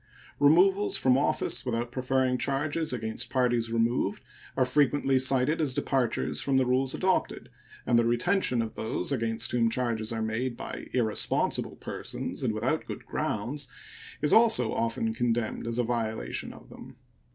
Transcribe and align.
Removals 0.39 0.97
from 0.97 1.15
office 1.15 1.63
without 1.63 1.91
preferring 1.91 2.39
charges 2.39 2.91
against 2.91 3.29
parties 3.29 3.71
removed 3.71 4.23
are 4.57 4.65
frequently 4.65 5.19
cited 5.19 5.61
as 5.61 5.75
departures 5.75 6.41
from 6.41 6.57
the 6.57 6.65
rules 6.65 6.95
adopted, 6.95 7.49
and 7.85 7.99
the 7.99 8.03
retention 8.05 8.63
of 8.63 8.73
those 8.75 9.11
against 9.11 9.51
whom 9.51 9.69
charges 9.69 10.11
are 10.11 10.23
made 10.23 10.57
by 10.57 10.87
irresponsible 10.91 11.75
persons 11.75 12.41
and 12.41 12.51
without 12.51 12.87
good 12.87 13.05
grounds 13.05 13.67
is 14.23 14.33
also 14.33 14.73
often 14.73 15.13
condemned 15.13 15.67
as 15.67 15.77
a 15.77 15.83
violation 15.83 16.51
of 16.51 16.69
them. 16.69 16.95